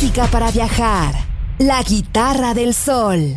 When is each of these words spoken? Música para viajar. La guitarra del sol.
Música 0.00 0.28
para 0.28 0.52
viajar. 0.52 1.12
La 1.58 1.82
guitarra 1.82 2.54
del 2.54 2.72
sol. 2.72 3.36